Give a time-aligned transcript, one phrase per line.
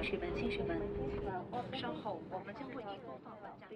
[0.00, 0.78] 女士们、先生们，
[1.78, 3.68] 稍后我们将为您播放本站。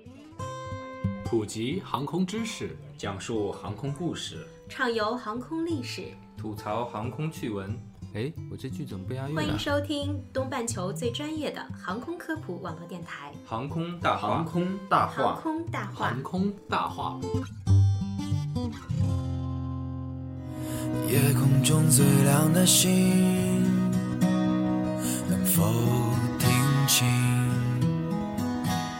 [1.22, 7.78] 普及航空知识，讲述航空故事，畅游航空历史，吐槽航空趣闻。
[8.14, 9.58] 哎，我这句怎么不押韵欢迎？
[9.58, 16.18] 收听东半球最专业的航空科普网络电台航空大话，航空大话《航，空大话航》。
[16.22, 17.20] 空大话。
[21.06, 23.53] 夜空中最亮的星，能
[25.54, 25.62] 否
[26.36, 26.50] 听
[26.88, 27.06] 清？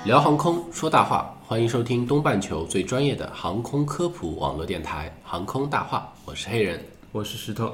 [0.05, 6.81] 聊航空说大话，欢迎收听东半球最专业的航空科普网络电台《航空大话》，我是黑人。
[7.11, 7.73] 我是石头。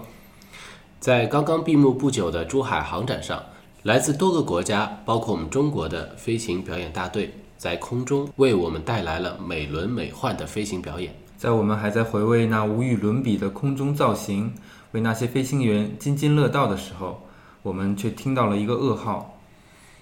[0.98, 3.44] 在刚刚闭幕不久的珠海航展上，
[3.82, 11.14] 来自多个国家，包括我们中国的飞行表演大队，在空中为我们带来了美轮美奂的飞行表演。
[11.36, 14.54] 在我们还在回味那无与伦比的空中造型，
[14.92, 17.22] 为那些飞行员津津乐道的时候，
[17.62, 19.38] 我们却听到了一个噩耗。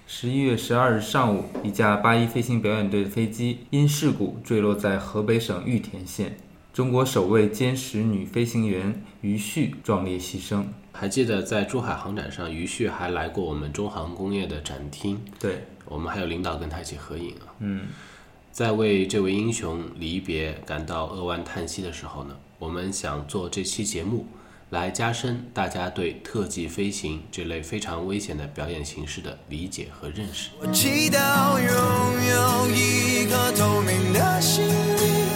[0.06, 6.38] 十一月十二日上午，一架八一飞行表演队的飞机因事故坠落在河北省玉田县，
[6.72, 10.64] 中国首位歼十女飞行员于旭壮烈牺牲。
[10.92, 17.54] 还记得在珠海航展上，于旭还来过我们中航工业的展厅，对，我们还有领导跟他一起合影啊。
[17.58, 17.88] 嗯，
[18.50, 24.26] 在为这位英雄离别感到扼腕叹息的时候呢，我们想做这期节目，
[24.70, 30.50] 来加深大家对特技飞行这类非常危险的表演形式的理解和认识。
[30.60, 31.66] 我祈祷拥
[32.28, 35.26] 有一颗透明的心灵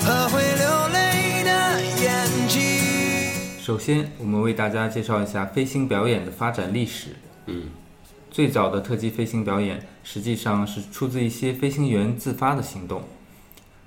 [0.00, 2.58] 和会流泪的眼睛。
[3.60, 7.08] 首先，我们为大家介绍一下飞行表演的发展历史。
[7.44, 7.64] 嗯，
[8.30, 13.02] 最早的特技飞行表演实际上是出自一些飞行员自发的行动。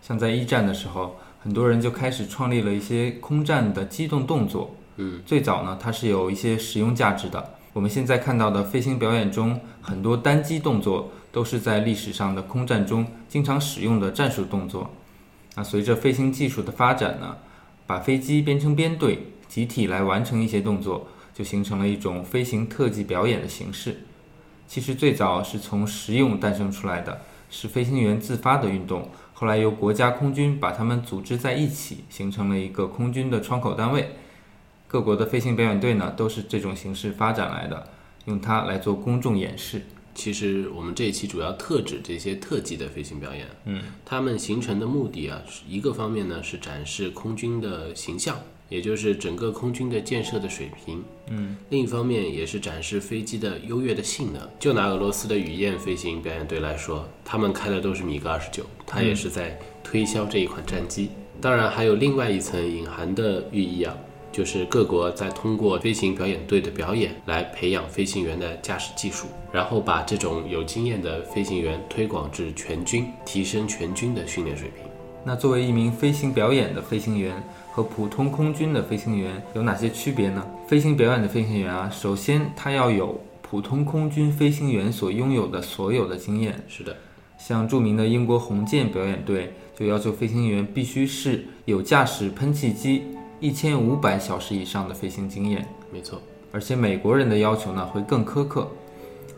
[0.03, 4.75] 像在一战的时候，很多人就开始创立了一些空战的机动动作。
[4.97, 7.55] 嗯，最早呢，它是有一些实用价值的。
[7.73, 14.89] 我们现在看到的飞行表演中，很多单机动作都是在历史上的空战中经常使用的战术动作。
[15.55, 17.37] 那随着飞行技术的发展呢，
[17.87, 24.03] 把飞机编成编队，集体来完成一些动作，就形成了一种飞行特技表演的形式。
[24.67, 34.15] 其实最早是从实用诞生出来的，是飞行员自发的运动，后来由国家空军把它们组织在一起，形成了一个空军的窗口单位。
[34.91, 37.87] 各国的飞行表演队呢，都是这种形式发展来的，
[38.25, 39.81] 用它来做公众演示。
[40.13, 43.47] 其实我们这一期主要特指这些特技的飞行表演。
[43.63, 48.37] 嗯，他们形成的目的啊，是一个方面呢是展示空军的形象，
[48.67, 51.01] 也就是整个空军的建设的水平。
[51.29, 54.45] 嗯，另一方面也是展示飞机的优越的性能。
[54.59, 61.11] 就拿俄罗斯的雨燕飞行表演队来说，他们开的都是米格二十九，它也是在推销这一款战机。
[61.39, 63.95] 当然还有另外一层隐含的寓意啊，
[64.31, 74.85] 就是各国在通过飞行表演队的表演来培养飞行员的驾驶技术，然后把这种有经验的飞行员推广至全军，提升全军的训练水平。
[75.23, 77.35] 那作为一名飞行表演的飞行员
[77.71, 80.43] 和普通空军的飞行员有哪些区别呢？
[80.67, 86.95] 飞行表演的飞行员啊，首先他要有普通空军飞行员所拥有的所有的经验，是的，
[87.37, 93.03] 像著名的英国红箭表演队就要求飞行员必须是有驾驶喷气机
[93.41, 96.21] 一千五百小时以上的飞行经验，没错。
[96.51, 98.67] 而且美国人的要求呢会更苛刻，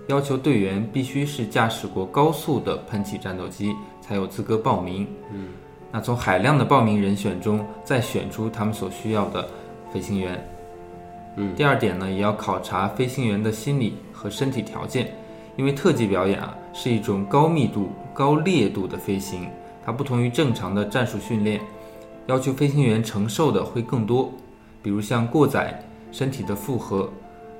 [0.07, 5.07] 要求队员必须是驾驶过高速的喷气战斗机才有资格报名。
[5.31, 5.47] 嗯，
[5.89, 9.47] 那从海量的报名人选中再选出他们所需要的
[9.93, 10.45] 飞行员。
[11.37, 15.15] 嗯第二点呢，也要考察飞行员的心理和身体条件，
[15.55, 19.47] 因为特技表演啊是一种高密度、高烈度的飞行，
[19.85, 21.61] 它不同于正常的战术训练，
[22.27, 24.33] 要求飞行员承受的会更多，
[24.81, 27.09] 比如像过载、身体的负荷、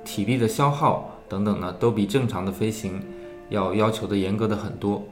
[0.05, 3.01] 体力的消耗等等呢，都比正常的飞行
[3.49, 5.03] 要要求的严格的很多。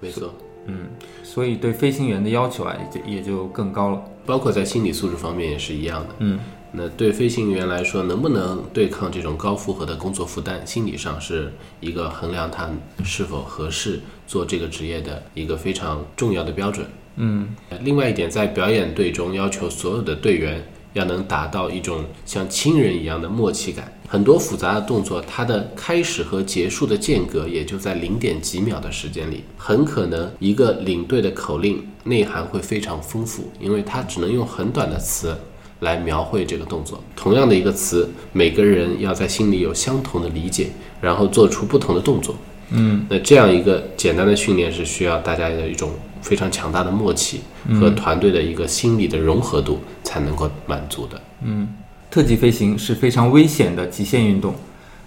[0.00, 0.34] 没错，
[0.66, 0.88] 嗯，
[1.22, 4.02] 所以对飞行员的要求啊，也就也就更高了。
[4.26, 6.14] 包括在心理素质方面也是一样的。
[6.18, 6.38] 嗯，
[6.72, 12.70] 那对飞行员来说，能不能对抗这种高负荷的工作负担，心理上是一个衡量他
[13.02, 16.86] 是否合适做这个职业的一个非常重要的标准。
[17.16, 17.48] 嗯，
[17.82, 20.64] 另外一点，在表演队中要求所有的队员
[20.94, 23.92] 要能达到一种像亲人一样的默契感。
[24.08, 35.36] 很多复杂的动作，它的开始和结束的间隔也就在零点几秒的时间里，很可能一个领队的口令内涵会非常丰富，因为它只能用很短的词
[35.78, 37.00] 来描绘这个动作。
[37.14, 40.70] 同样的一个词，每个人要在心里有相同的理解，
[41.00, 42.34] 然后做出不同的动作。
[42.70, 47.40] 嗯，那这样一个简单的训练是需要大家的一种非常强大的默契
[47.80, 51.20] 和团队的一个心理的融合度才能够满足的。
[51.42, 51.68] 嗯
[52.10, 54.52] 特技飞行是非常危险的极限运动，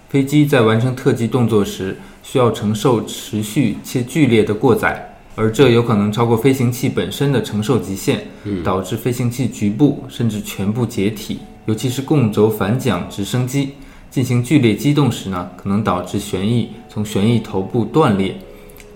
[0.08, 8.26] 飞机在完成特技动作时，需要承受持续且剧烈的过载，而这有可能超过飞行器本身的承受极限，
[8.64, 11.40] 导致飞行器局部甚至全部解体。
[11.66, 13.70] 尤其是共轴反桨直升机
[14.10, 18.34] 进行剧烈机动时呢，可能导致旋翼从旋翼头部断裂，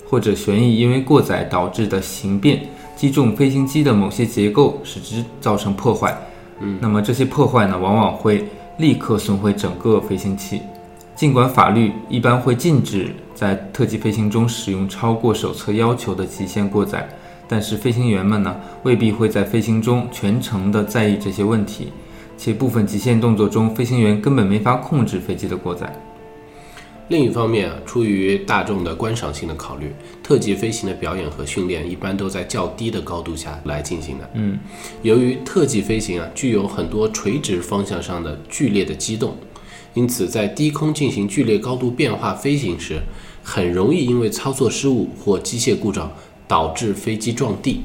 [0.08, 2.60] 或者旋翼因为过载导致的形变
[2.96, 6.16] 击中飞行机的某些结构，使之造成破坏。
[6.60, 8.44] 嗯，那么这些破坏呢，往往会
[8.78, 10.62] 立刻损毁整个飞行器。
[11.14, 17.08] 尽管法律一般会禁止在特技飞行中使用超过手册要求的极限过载，
[17.46, 21.92] 但是飞行员们呢，未必会在飞行中全程的在意这些问题。
[22.36, 25.92] 且部分极限动作中，飞行员根本没法控制飞机的过载。
[27.08, 34.30] 另一方面啊，出于大众的观赏性的考虑，特技飞行的表演和训练一般都在较低的高度下来进行的。
[34.34, 34.58] 嗯，
[35.00, 39.34] 由于特技飞行啊具有很多垂直方向上的剧烈的机动，
[39.94, 43.00] 因此在低空进行剧烈高度变化飞行时，
[43.42, 46.12] 很容易因为操作失误或机械故障
[46.46, 47.84] 导致飞机撞地。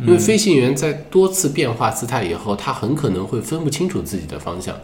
[0.00, 4.74] 因为飞行员在多次变化姿态以后，他很可能会分不清楚自己的方向。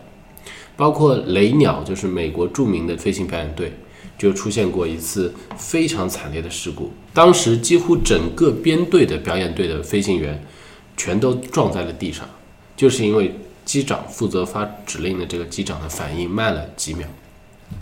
[0.81, 3.71] 包括雷鸟，就是美国著名的飞行表演队，
[4.17, 6.91] 就出现过一次非常惨烈的事故。
[7.12, 10.43] 当时几乎整个编队的表演队的飞行员
[10.97, 12.27] 全都撞在了地上，
[12.79, 17.06] 就是因为机长负责发指令的这个机长的反应慢了几秒。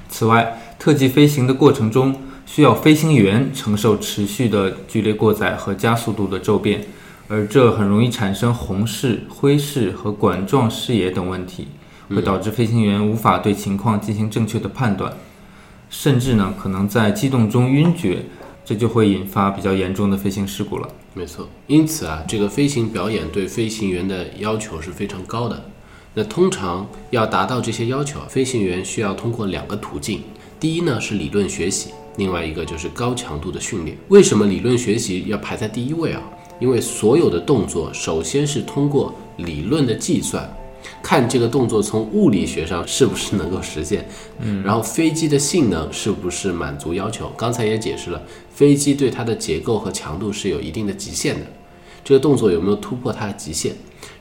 [0.09, 6.85] 此外，特技飞行的过程中，需要飞行员承受持续的剧烈过载和加速度的骤变。
[7.29, 11.69] 而这很容易产生红视、灰视和管状视野等问题，
[12.09, 15.13] 会导致飞行员无法对情况进行正确的判断，
[15.91, 18.25] 甚至呢可能在机动中晕厥，
[18.65, 20.89] 这就会引发比较严重的飞行事故了。
[21.15, 25.65] 没错，因此啊，这个飞行表演对飞行员的要求是非常高的。
[26.15, 30.23] 那通常要达到这些要求，飞行员需要通过两个途径，
[30.59, 33.97] 第一呢是理论学习，另外一个就是高强度的训练。
[34.09, 36.23] 为什么理论学习要排在第一位啊？
[36.61, 40.49] 因为所有的动作，首先是通过理论的计算，
[41.03, 44.07] 看这个动作从物理学上是不是能够实现，
[44.41, 47.31] 嗯，然后飞机的性能是不是满足要求。
[47.37, 51.47] 刚才也解释了，飞机对它的结构和强度是有一定的极限的，
[52.05, 53.75] 这个动作有没有突破它的极限，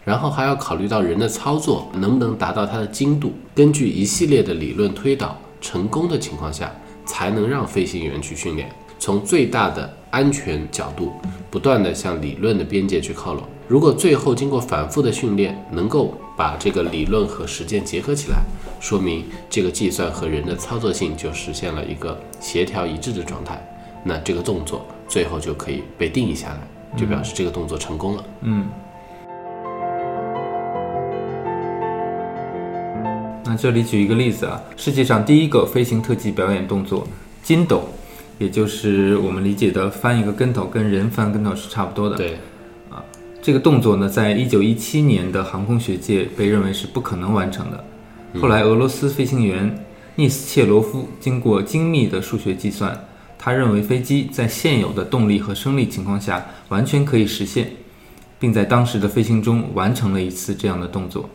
[0.04, 6.74] 然后还要考虑到人的操作能不能达到它的精度，根据一系列的理论推导，成功的情况下，
[7.06, 8.69] 才能让飞行员去训练。
[9.00, 11.12] 从最大的安全角度，
[11.51, 13.44] 不断的向理论的边界去靠拢。
[13.68, 18.38] 如果最后经过反复的训练，能够把这个理论和实践结合起来，
[18.80, 23.60] 说明这个计算和人的操作性就实现了一个协调一致的状态。
[24.04, 26.60] 那这个动作最后就可以被定义下来，
[26.95, 28.24] 就表示这个动作成功了。
[28.42, 28.68] 嗯。
[33.44, 37.07] 那这里举一个例子啊，世界上第一个飞行特技表演动作——
[37.42, 37.89] 筋斗。
[38.39, 42.16] 也就是我们理解的翻一个跟头，跟人翻跟头是差不多的。
[42.16, 42.39] 对，啊，
[43.47, 47.81] 这个动作呢，在一九一七年的航空学界被认为是不可能完成的。
[48.41, 49.85] 后来，俄罗斯飞行员
[50.15, 53.07] 涅斯切罗夫经过精密的数学计算，
[53.39, 57.72] 他认为飞机在现有的动力和升力情况下完全可以实现，
[58.38, 61.29] 并在当时的飞行中完成了一次这样的动作。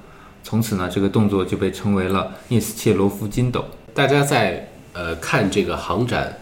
[0.44, 3.64] 从此呢，这个动作就被称为了涅斯切罗夫筋斗。
[3.94, 6.36] 大家在呃看这个航展。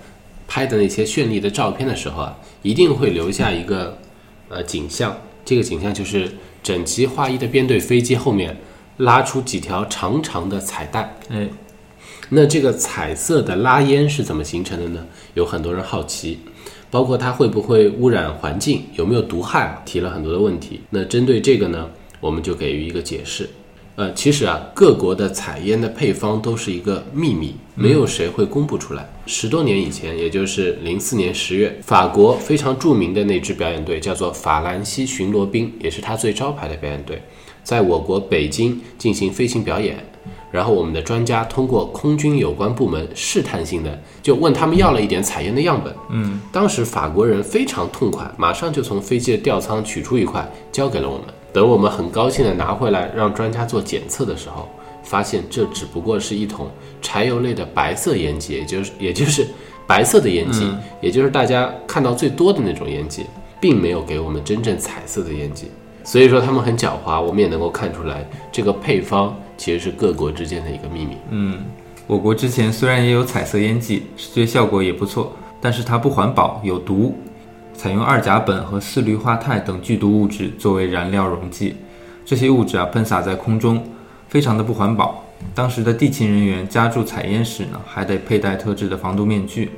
[0.49, 3.97] 拍的那些绚丽的照片的时候啊，一定会留下一个
[4.49, 5.17] 呃景象。
[5.45, 6.31] 这个景象就是
[6.63, 8.57] 整齐划一的编队飞机后面
[8.99, 11.17] 拉出几条长长的彩带。
[11.31, 11.49] 哎，
[12.29, 15.07] 那这个彩色的拉烟是怎么形成的呢？
[15.35, 16.39] 有很多人好奇，
[16.91, 20.81] 包括它会不会污染环境，有没有毒害，提了很多的问题。
[20.91, 21.89] 那针对这个呢，
[22.21, 23.49] 我们就给予一个解释。
[24.01, 29.07] 呃，其实啊，各国的彩烟的配方都是一个秘密，没有谁会公布出来。
[29.27, 37.23] 十多年以前，也就是零四年十月，法国非常著名的那支表演队叫做法兰西巡逻兵，也是他最招牌的表演队，
[37.63, 40.03] 在我国北京进行飞行表演。
[40.51, 45.95] 然后我们的专家通过空军有关部门试探性的就问他们要了一点采烟的样本。
[46.09, 51.27] 嗯，当时法国人非常痛快，马上就从飞机的吊舱取出一块，交给了我们。
[51.53, 54.69] 等我们很高兴地拿回来让专家做检测的时候，
[55.03, 56.71] 发现这只不过是一桶
[57.03, 59.47] 柴油类的白色烟剂，也就是也就是
[59.87, 63.27] 白色的烟剂，也就是大家看到最多的那种烟剂，
[63.61, 65.67] 并没有给我们真正彩色的烟剂。
[66.05, 71.17] 所以说他们很狡猾，我们也能够看出来，这个配方其实是各国之间的一个秘密。
[71.31, 71.65] 嗯，
[72.07, 77.15] 我国之前虽然也有彩色烟剂，视觉效果也不错，但是它不环保，有毒。
[77.81, 81.75] 采用二甲苯和四氯化钛等剧毒物质作为燃料溶剂，
[82.27, 83.83] 这些物质啊喷洒在空中，
[84.29, 89.71] 非常的不环保，当时的地勤人员加注采烟时呢，还得佩戴特制的防毒面具。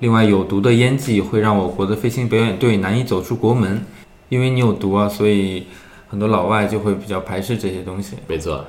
[0.00, 3.80] 另外，有毒的烟剂会让我国的飞行表演队难以走出国门，
[4.28, 5.66] 因为你有毒啊，所以
[6.08, 8.16] 很多老外就会比较排斥这些东西。
[8.26, 8.62] 没错，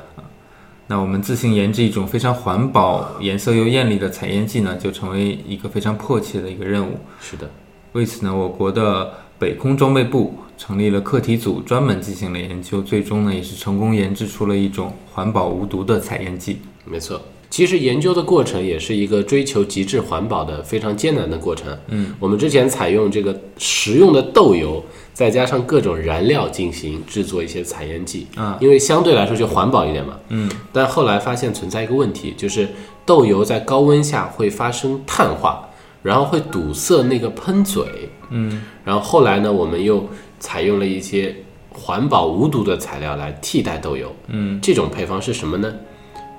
[0.87, 6.97] 那我们自行研制一种非常环保、颜色又艳丽的采烟剂呢，就成为一个非常迫切的一个任务。
[7.19, 7.49] 是的，
[7.93, 16.59] 为此呢，我国的北空装备部成立了课题组，专门进行了研究，最终呢，也是成功研制出了一种环保无毒的采烟剂。
[16.85, 17.21] 没错。
[17.49, 21.75] 其实研究的过程也是一个追求极致环保的非常艰难的过程。
[21.87, 30.13] 嗯，我们之前采用这个食用的豆油，再加上各种燃料进行制作一些采烟剂啊，因为相对来说就环保一点嘛。
[30.29, 32.69] 嗯，但后来发现存在一个问题，就是
[33.03, 35.67] 豆油在高温下会发生碳化，
[36.01, 38.09] 然后会堵塞那个喷嘴。
[38.29, 40.07] 嗯，然后后来呢，我们又
[40.39, 41.35] 采用了一些
[41.71, 44.13] 环保无毒的材料来替代豆油。
[44.27, 45.73] 嗯，这种配方是什么呢？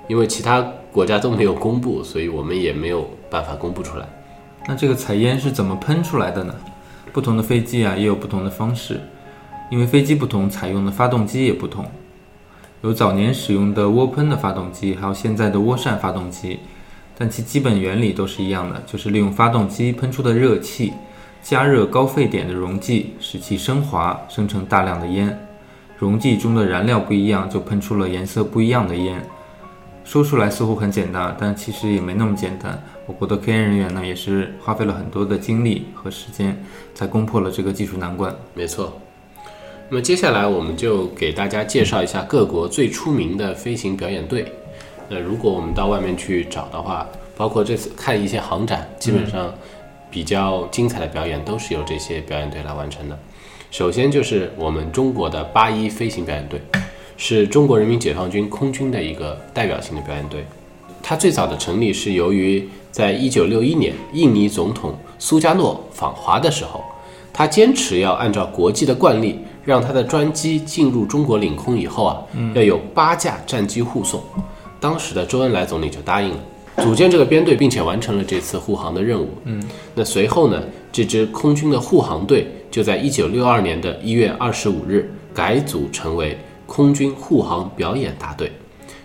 [0.08, 0.60] 因为其他
[0.92, 4.06] 国家都没有公布，所以我们也没有办法公布出来。
[4.66, 6.54] 那这个彩烟是怎么喷出来的呢？
[7.12, 9.00] 不同的飞机啊也有不同的方式，
[9.70, 11.84] 因为飞机不同，采用的发动机也不同。
[12.82, 16.60] 有早年使用的涡喷的发动机，还有现在的涡扇发动机，
[17.20, 20.94] 但其基本原理都是一样的，就是利用发动机喷出的热气，
[21.42, 25.38] 加热高沸点的溶剂，使其升华，生成大量的烟。
[25.98, 29.22] 溶剂中的燃料不一样，就喷出了颜色不一样的烟。
[30.02, 32.82] 说出来似乎很简单，但其实也没那么简单。
[33.04, 36.58] 我国的科研人员呢，也是花费了很多的精力和时间，
[36.94, 38.34] 才攻破了这个技术难关。
[38.54, 38.98] 没错。
[39.90, 44.50] 那么接下来我们就给大家介绍一下各国最出名的飞行表演队。
[45.12, 47.04] 那如果我们到外面去找的话，
[47.36, 49.52] 包括这次看一些航展，基本上
[50.08, 53.18] 比较精彩的表演都是由这些表演队来完成的。
[53.72, 56.60] 首先就是我们中国的八一飞行表演队，
[57.16, 60.46] 是中国人民解放军空军的一个代表性的表演队。
[61.02, 66.84] 它最早的成立是由于在一九六一年印尼总统苏加诺访华的时候，
[67.32, 72.22] 他坚持要按照国际的惯例，让他的专机进入中国领空以后啊，
[72.54, 74.22] 要有八架战机护送。
[74.80, 76.38] 当时的周恩来总理就答应了，
[76.78, 79.28] 组建这个编队，并且完成了这次护航的任务。
[79.44, 79.62] 嗯，
[79.94, 88.50] 那随后呢，这支空军的护航队就在一九六二年的一月二十五日改组成为空军护航表演大队，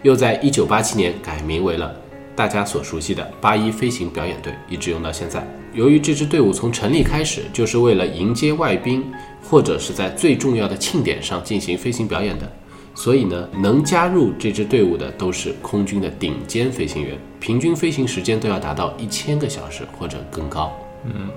[0.01, 1.93] 又在一九八七年改名为了
[2.35, 5.45] 大家所熟悉的八一飞行表演队，一直用到现在。
[5.73, 9.03] 由于这支队伍从成立开始就是为了迎接外宾，
[9.43, 12.49] 或者是在最重要的庆典上进行飞行表演的。
[12.95, 20.71] 所以呢，能加入这支队伍的都是空军的顶尖飞行员，平均飞行时间都要达到一千个小时或者更高。
[21.03, 21.29] 嗯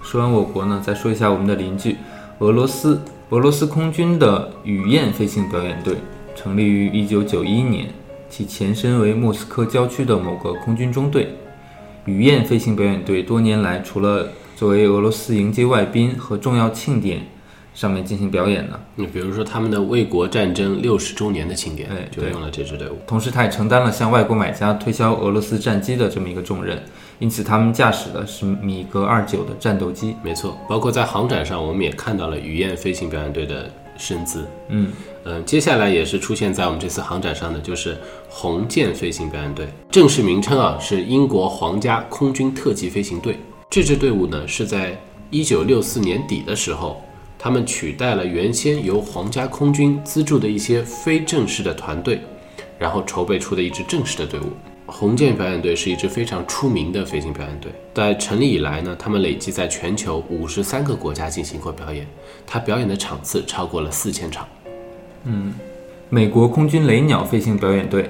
[0.00, 1.96] 说完我国呢，再说一下我们的邻居
[2.38, 3.00] 俄罗斯。
[3.30, 5.96] 俄罗斯空军的雨燕飞行表演队
[6.36, 7.88] 成立于1991年，
[8.28, 11.34] 其前身为莫斯科郊区的某个空军中队。
[12.04, 17.22] 雨燕飞行表演队多年来除了作为俄罗斯迎接外宾和重要庆典
[17.74, 22.98] 上面进行表演呢，你比如说他们的卫国战争六十周年的庆典哎，对就用了这支队伍。
[23.06, 26.82] 同时他也承担了向外国买家推销俄罗斯战机的这么一个重任，
[27.18, 30.14] 因此他们驾驶的是米格二九的战斗机。
[30.22, 34.46] 没错，包括在航展上，我们也看到了雨燕飞行表演队的身姿。
[34.68, 34.92] 嗯，
[35.24, 37.96] 嗯，接下来也是出现在我们这次航展上的，就是
[38.28, 43.38] 红箭飞行表演队，正式名称啊是英国皇家空军特技飞行队。
[43.70, 45.00] 这支队伍呢是在
[45.30, 47.02] 一九六四年底的时候，
[47.44, 52.20] 他们取代了原先由皇家空军资助的一些非正式的团队，
[52.78, 54.44] 然后筹备出的一支正式的队伍。
[54.86, 62.06] 红箭表演队是一支非常出名的飞行表演队，在成立以来呢，他们累计在全球五十三个国家进行过表演，
[62.46, 64.46] 他表演的场次超过了四千场。
[65.24, 65.52] 嗯
[66.10, 68.08] 美国空军雷鸟飞行表演队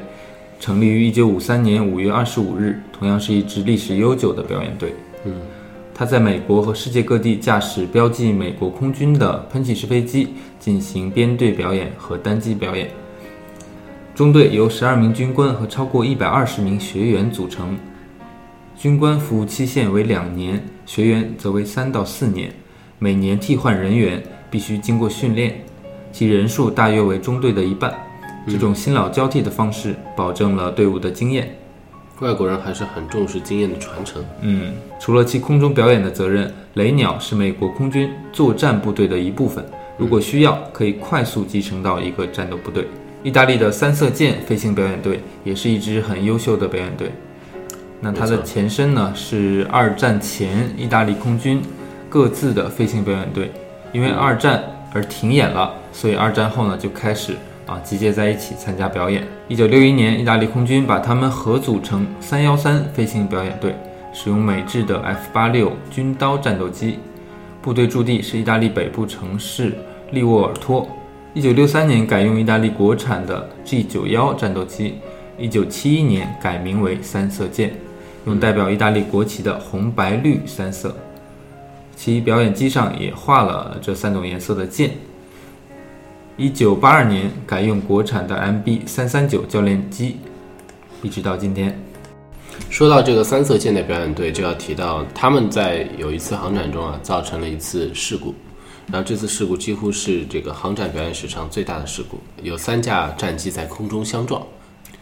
[0.61, 4.93] 成立于一九五三年五月二十五日，同样是一支历史悠久的表演队。
[5.25, 5.33] 嗯，
[5.95, 12.91] 他在美国和世界各地驾驶标记美国空军的喷气式飞机进行编队表演和单机表演。
[14.15, 17.77] 中队由12名军官和超过120名学员组成，
[18.77, 22.53] 军官服务期限为两年，学员则为三到四年，
[22.99, 25.63] 每年替换人员必须经过训练。
[26.11, 27.95] 其人数大约为中队的一半。
[28.47, 31.57] 这种新老交替的方式，保证了队伍的经验。
[32.23, 34.25] 外国人还是很重视经验的传承。
[34.43, 39.65] 嗯，除了其空中表演的责任，雷鸟是美国空军作战部队的一部分。
[39.99, 42.87] 如果需要，可以快速集成到一个战斗部队。
[43.25, 47.11] 意大利的三色箭飞行表演队也是一支很优秀的表演队。
[48.01, 51.61] 那它的前身呢是二战前意大利空军
[52.09, 53.51] 各自的飞行表演队，
[53.93, 54.63] 因为二战
[54.95, 57.35] 而停演了，所以二战后呢就开始
[57.73, 59.27] 啊集结在一起参加表演。
[59.49, 63.75] 一九六一年，意大利空军把他们合组成三幺三飞行表演队，
[64.13, 66.99] 使用美制的 F 八六军刀战斗机，
[67.63, 69.75] 部队驻地是意大利北部城市
[70.11, 70.87] 利沃尔托。
[71.33, 74.97] 一九六三年改用意大利国产的 G 九幺战斗机，
[75.39, 77.73] 一九七一年改名为三色舰，
[78.27, 80.95] 用代表意大利国旗的红白绿三色。
[81.97, 84.91] 其表演机上也画了这三种颜色的剑。
[86.43, 90.17] 一九八二年改用国产的 MB 三三九教练机，
[91.01, 91.81] 一直到今天。
[92.69, 98.35] 说到这个三色舰的表演队，就要提到他们在有一次航展中啊，造成了一次事故，
[98.91, 104.45] 然后这次事故几乎是这个航展表演史上最大的事故，有三架战机在空中相撞，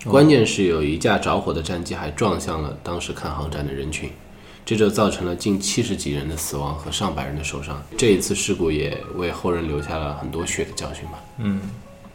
[0.05, 4.11] 关键是有一架着火的战机还撞向了当时看航展的人群。
[4.71, 7.83] 这就造成了近七十几人的死亡和上百人的受伤。
[7.99, 11.19] 这一次事故也为后人留下了很多血的教训吧。
[11.39, 11.61] 嗯，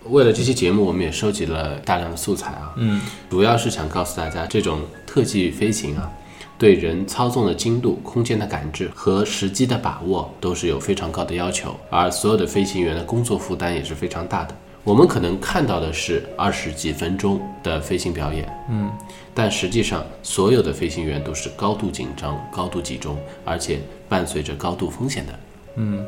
[0.05, 2.71] 为了这期节目，我们也收集了大量的素材啊。
[2.77, 6.09] 嗯，主要是想告诉大家，这种特技飞行啊，
[6.57, 14.55] 对人操纵的精度、空间的感知和时机的把握都是有非常高的要求，而所有的飞行员的工作负担也是非常大的。
[14.85, 18.89] 我们可能看到的是二十几分钟的飞行表演，嗯，
[19.35, 25.39] 但实际上所有的飞行员都是高度紧张、高度集中，而且伴随着高度风险的，
[25.75, 26.03] 嗯。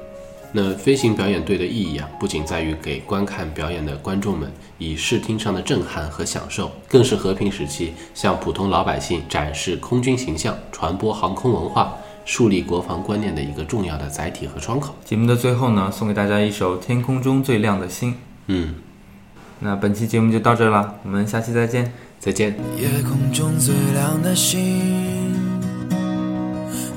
[0.53, 11.93] 那飞行表演队的意义啊，不仅在于给观看表演的观众们以视听上的震撼和享受，更是和平时期向普通老百姓展示空军形象、传播航空文化、
[12.23, 14.95] 树立国防观念的一个重要的载体和窗口。
[15.03, 18.11] 节目的最后呢，送给大家一首《天空中最亮的星》。
[18.47, 18.75] 嗯，
[19.59, 21.91] 那本期节目就到这了，我们下期再见。
[22.19, 22.53] 再见。
[22.77, 25.33] 夜空中最亮的星，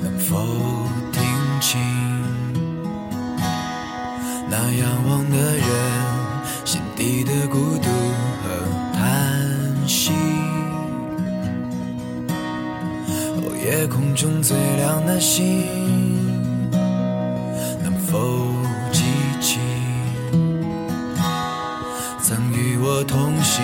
[0.01, 0.35] 能否
[1.11, 1.23] 听
[1.61, 1.79] 清
[4.49, 5.65] 那仰望的人
[6.65, 7.89] 心底的孤独
[8.43, 8.49] 和
[8.93, 10.11] 叹息？
[13.37, 15.63] 哦，夜空中最亮的星，
[17.83, 18.19] 能否
[18.91, 19.03] 记
[19.39, 19.59] 起
[22.21, 23.63] 曾与我同行？